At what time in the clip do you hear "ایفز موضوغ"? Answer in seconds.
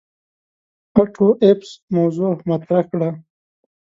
1.43-2.37